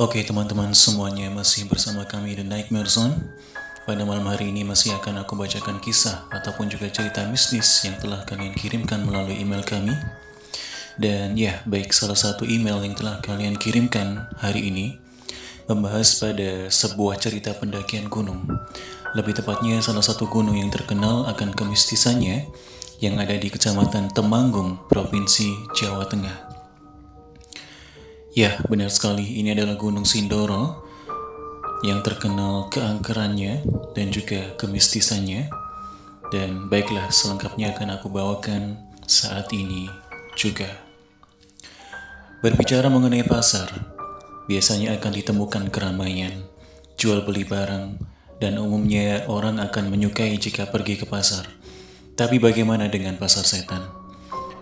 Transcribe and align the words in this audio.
Oke 0.00 0.24
teman-teman 0.24 0.72
semuanya 0.72 1.28
masih 1.28 1.68
bersama 1.68 2.08
kami 2.08 2.32
The 2.32 2.40
Nightmare 2.40 2.88
Zone 2.88 3.12
Pada 3.84 4.08
malam 4.08 4.24
hari 4.24 4.48
ini 4.48 4.64
masih 4.64 4.96
akan 4.96 5.20
aku 5.20 5.36
bacakan 5.36 5.84
kisah 5.84 6.24
ataupun 6.32 6.72
juga 6.72 6.88
cerita 6.88 7.28
mistis 7.28 7.84
yang 7.84 8.00
telah 8.00 8.24
kalian 8.24 8.56
kirimkan 8.56 9.04
melalui 9.04 9.44
email 9.44 9.60
kami. 9.60 9.92
Dan 10.96 11.36
ya 11.36 11.60
baik 11.68 11.92
salah 11.92 12.16
satu 12.16 12.48
email 12.48 12.80
yang 12.80 12.96
telah 12.96 13.20
kalian 13.20 13.60
kirimkan 13.60 14.32
hari 14.40 14.72
ini 14.72 14.96
Membahas 15.68 16.16
pada 16.16 16.72
sebuah 16.72 17.20
cerita 17.20 17.52
pendakian 17.52 18.08
gunung. 18.08 18.48
Lebih 19.12 19.44
tepatnya 19.44 19.76
salah 19.84 20.00
satu 20.00 20.24
gunung 20.24 20.56
yang 20.56 20.72
terkenal 20.72 21.28
akan 21.28 21.52
kemistisannya 21.52 22.48
Yang 22.96 23.14
ada 23.28 23.36
di 23.36 23.48
kecamatan 23.52 24.08
Temanggung, 24.08 24.88
Provinsi 24.88 25.52
Jawa 25.76 26.08
Tengah 26.08 26.51
Ya, 28.32 28.56
benar 28.64 28.88
sekali. 28.88 29.44
Ini 29.44 29.52
adalah 29.52 29.76
Gunung 29.76 30.08
Sindoro 30.08 30.88
yang 31.84 32.00
terkenal 32.00 32.72
keangkerannya 32.72 33.60
dan 33.92 34.08
juga 34.08 34.56
kemistisannya. 34.56 35.52
Dan 36.32 36.72
baiklah, 36.72 37.12
selengkapnya 37.12 37.76
akan 37.76 38.00
aku 38.00 38.08
bawakan 38.08 38.80
saat 39.04 39.52
ini 39.52 39.84
juga. 40.32 40.80
Berbicara 42.40 42.88
mengenai 42.88 43.20
pasar, 43.20 43.68
biasanya 44.48 44.96
akan 44.96 45.12
ditemukan 45.12 45.64
keramaian, 45.68 46.48
jual 46.96 47.28
beli 47.28 47.44
barang, 47.44 48.00
dan 48.40 48.56
umumnya 48.56 49.28
orang 49.28 49.60
akan 49.60 49.92
menyukai 49.92 50.32
jika 50.40 50.72
pergi 50.72 50.96
ke 50.96 51.04
pasar. 51.04 51.52
Tapi 52.16 52.40
bagaimana 52.40 52.88
dengan 52.88 53.20
pasar 53.20 53.44
setan? 53.44 53.92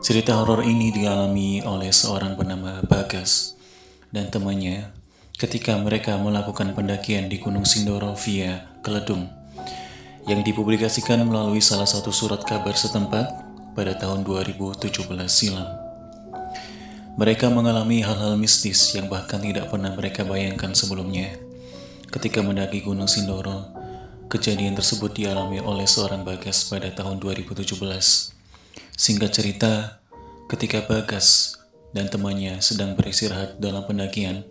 Cerita 0.00 0.40
horor 0.40 0.64
ini 0.64 0.88
dialami 0.88 1.60
oleh 1.60 1.92
seorang 1.92 2.32
bernama 2.32 2.80
Bagas 2.80 3.57
dan 4.14 4.32
temannya 4.32 4.90
ketika 5.38 5.78
mereka 5.78 6.18
melakukan 6.18 6.74
pendakian 6.74 7.30
di 7.30 7.38
Gunung 7.38 7.62
Sindoro 7.62 8.16
via 8.18 8.66
Keledung 8.82 9.30
yang 10.28 10.44
dipublikasikan 10.44 11.24
melalui 11.24 11.64
salah 11.64 11.88
satu 11.88 12.12
surat 12.12 12.44
kabar 12.44 12.76
setempat 12.76 13.32
pada 13.72 13.96
tahun 13.96 14.26
2017 14.26 14.92
silam. 15.30 15.68
Mereka 17.18 17.50
mengalami 17.50 17.98
hal-hal 18.04 18.38
mistis 18.38 18.94
yang 18.94 19.10
bahkan 19.10 19.42
tidak 19.42 19.74
pernah 19.74 19.90
mereka 19.90 20.22
bayangkan 20.22 20.70
sebelumnya. 20.70 21.34
Ketika 22.14 22.46
mendaki 22.46 22.86
Gunung 22.86 23.10
Sindoro, 23.10 23.74
kejadian 24.30 24.78
tersebut 24.78 25.18
dialami 25.18 25.58
oleh 25.58 25.88
seorang 25.88 26.22
Bagas 26.22 26.70
pada 26.70 26.94
tahun 26.94 27.18
2017. 27.18 27.74
Singkat 28.94 29.30
cerita, 29.34 29.98
ketika 30.46 30.86
Bagas 30.86 31.57
dan 31.92 32.12
temannya 32.12 32.60
sedang 32.60 32.94
beristirahat 32.94 33.56
dalam 33.60 33.84
pendakian, 33.88 34.44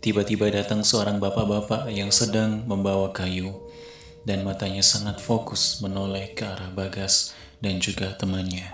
tiba-tiba 0.00 0.48
datang 0.48 0.80
seorang 0.80 1.20
bapak-bapak 1.20 1.92
yang 1.92 2.08
sedang 2.08 2.64
membawa 2.64 3.12
kayu 3.12 3.52
dan 4.24 4.44
matanya 4.44 4.84
sangat 4.84 5.20
fokus 5.20 5.80
menoleh 5.80 6.32
ke 6.36 6.44
arah 6.44 6.68
Bagas 6.72 7.32
dan 7.64 7.80
juga 7.80 8.12
temannya. 8.16 8.68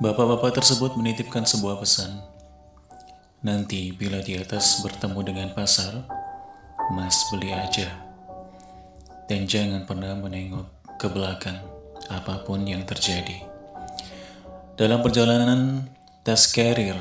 Bapak-bapak 0.00 0.56
tersebut 0.56 0.96
menitipkan 0.96 1.44
sebuah 1.44 1.76
pesan. 1.76 2.24
Nanti 3.44 3.92
bila 3.92 4.20
di 4.24 4.36
atas 4.36 4.80
bertemu 4.80 5.20
dengan 5.24 5.48
pasar, 5.52 6.08
Mas 6.92 7.20
beli 7.28 7.52
aja. 7.52 7.88
Dan 9.28 9.44
jangan 9.44 9.84
pernah 9.84 10.16
menengok 10.16 10.96
ke 10.96 11.06
belakang 11.08 11.60
apa 12.08 12.42
pun 12.44 12.64
yang 12.64 12.84
terjadi. 12.88 13.44
Dalam 14.80 15.04
perjalanan 15.04 15.84
Tas 16.20 16.52
carrier, 16.52 17.00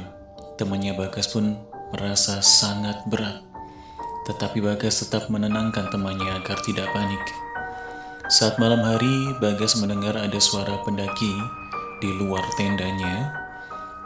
temannya 0.56 0.96
Bagas 0.96 1.28
pun 1.28 1.60
merasa 1.92 2.40
sangat 2.40 3.04
berat. 3.12 3.44
Tetapi 4.24 4.64
Bagas 4.64 5.04
tetap 5.04 5.28
menenangkan 5.28 5.92
temannya 5.92 6.40
agar 6.40 6.56
tidak 6.64 6.88
panik. 6.96 7.20
Saat 8.32 8.56
malam 8.64 8.80
hari, 8.80 9.36
Bagas 9.44 9.76
mendengar 9.76 10.16
ada 10.16 10.40
suara 10.40 10.80
pendaki 10.88 11.36
di 12.00 12.16
luar 12.16 12.48
tendanya. 12.56 13.36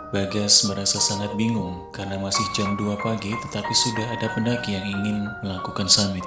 Bagas 0.09 0.65
merasa 0.65 0.97
sangat 0.97 1.37
bingung 1.37 1.93
karena 1.93 2.17
masih 2.17 2.49
jam 2.57 2.73
2 2.73 2.97
pagi 2.97 3.37
tetapi 3.37 3.69
sudah 3.69 4.17
ada 4.17 4.33
pendaki 4.33 4.73
yang 4.73 4.97
ingin 4.97 5.29
melakukan 5.45 5.85
summit. 5.85 6.25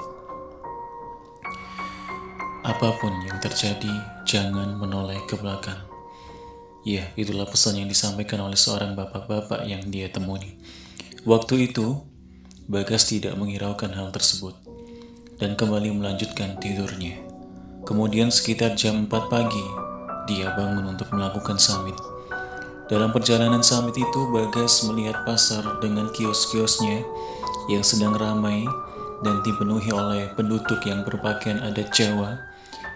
Apa 2.63 2.95
pun 3.03 3.11
yang 3.27 3.43
terjadi, 3.43 4.23
jangan 4.23 4.79
menoleh 4.79 5.19
ke 5.27 5.35
belakang. 5.35 5.96
Ya, 6.87 7.11
itulah 7.19 7.51
pesan 7.51 7.83
yang 7.83 7.91
disampaikan 7.91 8.47
oleh 8.47 8.55
seorang 8.55 8.95
bapak-bapak 8.95 9.67
yang 9.67 9.83
dia 9.91 10.07
temui. 10.07 10.55
Waktu 11.27 11.75
itu, 11.75 12.07
Bagas 12.71 13.11
tidak 13.11 13.35
menghiraukan 13.35 13.91
hal 13.91 14.15
tersebut 14.15 14.55
dan 15.43 15.59
kembali 15.59 15.99
melanjutkan 15.99 16.59
tidurnya. 16.63 17.19
Kemudian 17.83 18.31
sekitar 18.31 18.79
jam 18.79 19.11
4 19.11 19.11
pagi, 19.11 19.67
dia 20.31 20.55
bangun 20.55 20.95
untuk 20.95 21.11
melakukan 21.11 21.59
summit. 21.59 21.99
Dalam 22.87 23.11
perjalanan 23.11 23.67
summit 23.67 23.99
itu, 23.99 24.21
Bagas 24.31 24.87
melihat 24.87 25.27
pasar 25.27 25.83
dengan 25.83 26.07
kios-kiosnya 26.15 27.03
yang 27.67 27.83
sedang 27.83 28.15
ramai 28.15 28.63
dan 29.27 29.43
dipenuhi 29.43 29.91
oleh 29.91 30.31
penduduk 30.39 30.79
yang 30.87 31.03
berpakaian 31.03 31.59
adat 31.67 31.91
Jawa, 31.91 32.47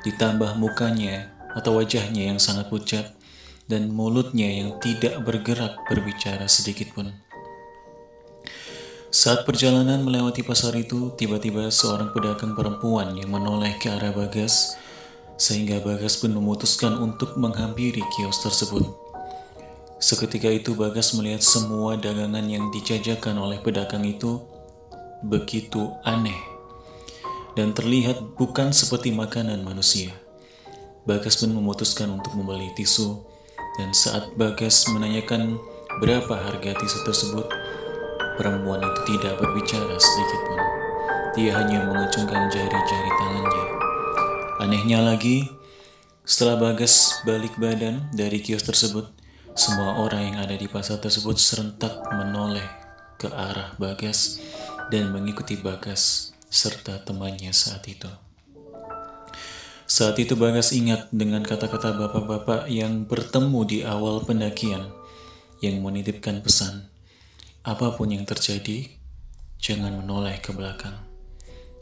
ditambah 0.06 0.54
mukanya 0.62 1.34
atau 1.58 1.82
wajahnya 1.82 2.30
yang 2.30 2.38
sangat 2.38 2.70
pucat 2.70 3.18
dan 3.70 3.94
mulutnya 3.94 4.50
yang 4.50 4.82
tidak 4.82 5.22
bergerak 5.22 5.78
berbicara 5.86 6.50
sedikit 6.50 6.91
pun. 6.91 7.14
Saat 9.14 9.47
perjalanan 9.47 10.03
melewati 10.03 10.42
pasar 10.42 10.75
itu, 10.75 11.14
tiba-tiba 11.14 11.70
seorang 11.70 12.10
pedagang 12.10 12.58
perempuan 12.58 13.14
yang 13.14 13.31
menoleh 13.31 13.78
ke 13.78 13.91
arah 13.91 14.10
Bagas, 14.10 14.75
sehingga 15.38 15.78
Bagas 15.82 16.19
pun 16.19 16.34
memutuskan 16.34 16.98
untuk 16.98 17.38
menghampiri 17.38 18.03
kios 18.19 18.42
tersebut. 18.42 18.86
Seketika 20.02 20.50
itu 20.50 20.75
Bagas 20.75 21.14
melihat 21.14 21.42
semua 21.42 21.94
dagangan 21.94 22.47
yang 22.47 22.75
dijajakan 22.75 23.38
oleh 23.38 23.58
pedagang 23.62 24.02
itu 24.02 24.42
begitu 25.20 25.92
aneh 26.00 26.38
dan 27.52 27.76
terlihat 27.76 28.38
bukan 28.38 28.72
seperti 28.72 29.12
makanan 29.12 29.60
manusia. 29.66 30.14
Bagas 31.04 31.37
pun 31.37 31.52
memutuskan 31.52 32.08
untuk 32.14 32.32
membeli 32.38 32.72
tisu 32.78 33.29
dan 33.78 33.94
saat 33.94 34.34
Bagas 34.34 34.88
menanyakan 34.91 35.60
berapa 36.00 36.32
harga 36.32 36.75
tisu 36.78 36.98
tersebut, 37.06 37.47
perempuan 38.41 38.81
itu 38.81 39.00
tidak 39.14 39.36
berbicara 39.38 39.94
sedikit 40.00 40.41
pun. 40.48 40.60
Dia 41.36 41.50
hanya 41.62 41.86
mengacungkan 41.86 42.50
jari-jari 42.50 43.10
tangannya. 43.19 43.66
Anehnya 44.64 44.98
lagi, 45.04 45.47
setelah 46.26 46.58
Bagas 46.58 47.22
balik 47.26 47.58
badan 47.58 48.10
dari 48.14 48.38
kios 48.42 48.62
tersebut, 48.62 49.10
semua 49.58 49.98
orang 49.98 50.31
yang 50.31 50.38
ada 50.47 50.54
di 50.54 50.70
pasar 50.70 51.02
tersebut 51.02 51.37
serentak 51.37 52.06
menoleh 52.14 52.66
ke 53.19 53.28
arah 53.28 53.75
Bagas 53.76 54.41
dan 54.88 55.12
mengikuti 55.12 55.58
Bagas 55.58 56.32
serta 56.50 57.02
temannya 57.02 57.52
saat 57.52 57.84
itu. 57.87 58.29
Saat 59.90 60.22
itu 60.22 60.38
Bagas 60.38 60.70
ingat 60.70 61.10
dengan 61.10 61.42
kata-kata 61.42 61.98
bapak-bapak 61.98 62.70
yang 62.70 63.10
bertemu 63.10 63.60
di 63.66 63.78
awal 63.82 64.22
pendakian 64.22 64.86
yang 65.58 65.82
menitipkan 65.82 66.46
pesan, 66.46 66.86
apa 67.66 67.98
pun 67.98 68.14
yang 68.14 68.22
terjadi, 68.22 68.86
jangan 69.58 69.98
menoleh 69.98 70.38
ke 70.38 70.54
belakang. 70.54 70.94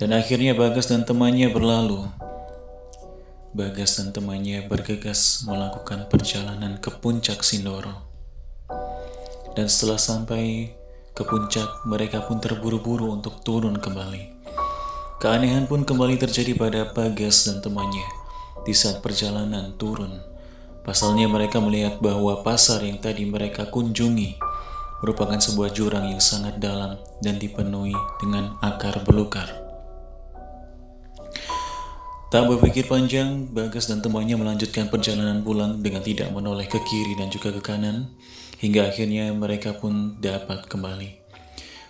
Dan 0.01 0.17
akhirnya 0.17 0.57
Bagas 0.57 0.89
dan 0.89 1.05
temannya 1.05 1.53
berlalu. 1.53 2.09
Bagas 3.53 4.01
dan 4.01 4.17
temannya 4.17 4.65
bergegas 4.65 5.45
melakukan 5.45 6.09
perjalanan 6.09 6.81
ke 6.81 6.89
puncak 6.89 7.45
Sindoro. 7.45 8.09
Dan 9.53 9.69
setelah 9.69 10.01
sampai 10.01 10.73
ke 11.13 11.29
puncak, 11.29 11.85
mereka 11.85 12.25
pun 12.25 12.41
terburu-buru 12.41 13.13
untuk 13.13 13.45
turun 13.45 13.77
kembali. 13.77 14.38
Keanehan 15.19 15.67
pun 15.67 15.83
kembali 15.83 16.15
terjadi 16.15 16.55
pada 16.55 16.95
Bagas 16.95 17.51
dan 17.51 17.59
temannya 17.59 18.07
di 18.63 18.71
saat 18.71 19.03
perjalanan 19.03 19.75
turun. 19.75 20.23
Pasalnya 20.87 21.27
mereka 21.27 21.59
melihat 21.59 21.99
bahwa 21.99 22.47
pasar 22.47 22.87
yang 22.87 23.03
tadi 23.03 23.27
mereka 23.27 23.67
kunjungi 23.67 24.39
merupakan 25.03 25.35
sebuah 25.43 25.75
jurang 25.75 26.07
yang 26.15 26.23
sangat 26.23 26.63
dalam 26.63 27.03
dan 27.19 27.35
dipenuhi 27.35 27.99
dengan 28.23 28.63
akar 28.63 29.03
belukar. 29.03 29.51
Tak 32.31 32.47
berpikir 32.47 32.87
panjang, 32.87 33.51
Bagas 33.51 33.91
dan 33.91 33.99
temannya 33.99 34.39
melanjutkan 34.39 34.87
perjalanan 34.87 35.43
pulang 35.43 35.83
dengan 35.83 36.07
tidak 36.07 36.31
menoleh 36.31 36.71
ke 36.71 36.79
kiri 36.79 37.19
dan 37.19 37.27
juga 37.27 37.51
ke 37.51 37.59
kanan, 37.59 38.15
hingga 38.63 38.87
akhirnya 38.87 39.35
mereka 39.35 39.75
pun 39.75 40.15
dapat 40.23 40.71
kembali. 40.71 41.19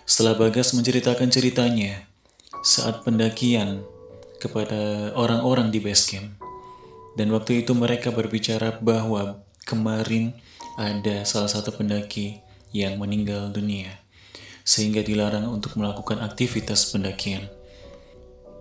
Setelah 0.09 0.33
Bagas 0.33 0.73
menceritakan 0.73 1.29
ceritanya, 1.29 2.08
saat 2.65 3.03
pendakian 3.07 3.83
kepada 4.39 5.11
orang-orang 5.15 5.71
di 5.71 5.79
base 5.83 6.15
camp. 6.15 6.35
Dan 7.15 7.31
waktu 7.35 7.67
itu 7.67 7.75
mereka 7.75 8.15
berbicara 8.15 8.79
bahwa 8.79 9.43
kemarin 9.67 10.31
ada 10.79 11.27
salah 11.27 11.51
satu 11.51 11.75
pendaki 11.75 12.39
yang 12.71 12.95
meninggal 12.95 13.51
dunia. 13.51 13.99
sehingga 14.69 15.01
dilarang 15.01 15.49
untuk 15.49 15.81
melakukan 15.81 16.21
aktivitas 16.21 16.93
pendakian. 16.93 17.49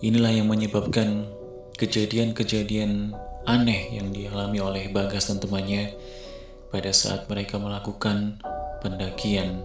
Inilah 0.00 0.40
yang 0.40 0.48
menyebabkan 0.48 1.28
kejadian-kejadian 1.76 3.12
aneh 3.44 3.92
yang 3.92 4.08
dialami 4.08 4.56
oleh 4.56 4.84
Bagas 4.88 5.28
dan 5.28 5.36
temannya 5.36 5.92
pada 6.72 6.96
saat 6.96 7.28
mereka 7.28 7.60
melakukan 7.60 8.40
pendakian 8.80 9.60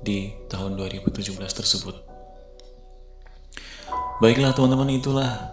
di 0.00 0.32
tahun 0.48 0.80
2017 0.80 1.36
tersebut. 1.36 2.15
Baiklah 4.16 4.56
teman-teman 4.56 4.96
itulah 4.96 5.52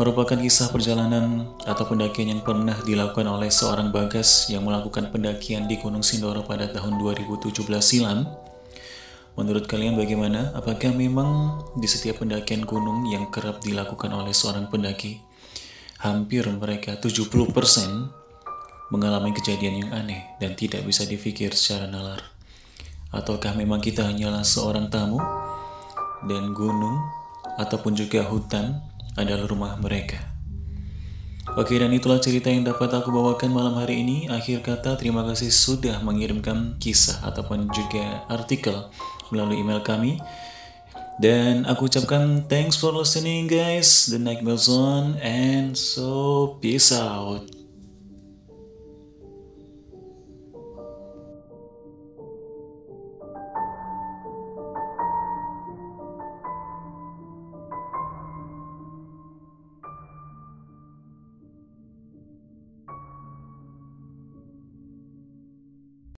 merupakan 0.00 0.40
kisah 0.40 0.72
perjalanan 0.72 1.44
atau 1.68 1.84
pendakian 1.84 2.32
yang 2.32 2.40
pernah 2.40 2.72
dilakukan 2.88 3.28
oleh 3.28 3.52
seorang 3.52 3.92
Bagas 3.92 4.48
yang 4.48 4.64
melakukan 4.64 5.12
pendakian 5.12 5.68
di 5.68 5.76
Gunung 5.76 6.00
Sindoro 6.00 6.40
pada 6.40 6.72
tahun 6.72 6.96
2017 6.96 7.52
silam. 7.84 8.24
Menurut 9.36 9.68
kalian 9.68 10.00
bagaimana? 10.00 10.56
Apakah 10.56 10.96
memang 10.96 11.60
di 11.76 11.84
setiap 11.84 12.24
pendakian 12.24 12.64
gunung 12.64 13.04
yang 13.12 13.28
kerap 13.28 13.60
dilakukan 13.60 14.08
oleh 14.08 14.32
seorang 14.32 14.72
pendaki, 14.72 15.20
hampir 16.00 16.48
mereka 16.48 16.96
70% 16.96 17.28
mengalami 18.88 19.36
kejadian 19.36 19.84
yang 19.84 19.90
aneh 19.92 20.32
dan 20.40 20.56
tidak 20.56 20.80
bisa 20.88 21.04
difikir 21.04 21.52
secara 21.52 21.92
nalar? 21.92 22.24
Ataukah 23.12 23.52
memang 23.52 23.84
kita 23.84 24.08
hanyalah 24.08 24.48
seorang 24.48 24.88
tamu 24.88 25.20
dan 26.24 26.56
gunung 26.56 27.21
ataupun 27.60 27.96
juga 27.96 28.24
hutan 28.26 28.80
adalah 29.16 29.44
rumah 29.44 29.76
mereka. 29.80 30.32
Oke 31.52 31.76
dan 31.76 31.92
itulah 31.92 32.16
cerita 32.16 32.48
yang 32.48 32.64
dapat 32.64 32.88
aku 32.96 33.12
bawakan 33.12 33.52
malam 33.52 33.76
hari 33.76 34.00
ini. 34.00 34.24
Akhir 34.30 34.64
kata 34.64 34.96
terima 34.96 35.20
kasih 35.26 35.52
sudah 35.52 36.00
mengirimkan 36.00 36.80
kisah 36.80 37.20
ataupun 37.28 37.68
juga 37.74 38.24
artikel 38.30 38.88
melalui 39.28 39.60
email 39.60 39.84
kami. 39.84 40.16
Dan 41.20 41.68
aku 41.68 41.92
ucapkan 41.92 42.48
thanks 42.48 42.80
for 42.80 42.94
listening 42.96 43.52
guys. 43.52 44.08
The 44.08 44.16
night 44.16 44.40
on 44.48 45.20
and 45.20 45.76
so 45.76 46.56
peace 46.64 46.88
out. 46.88 47.61